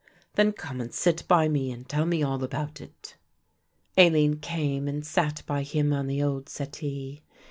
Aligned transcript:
"Then 0.33 0.51
come 0.53 0.81
and 0.81 0.91
sit 0.91 1.27
by 1.27 1.47
me 1.47 1.71
and 1.71 1.87
tell 1.87 2.07
me 2.07 2.23
all 2.23 2.43
about 2.43 2.81
it." 2.81 3.17
Aline 3.99 4.39
came 4.39 4.87
and 4.87 5.05
sat 5.05 5.43
by 5.45 5.61
him 5.61 5.93
on 5.93 6.07
the 6.07 6.23
old 6.23 6.49
settee. 6.49 7.21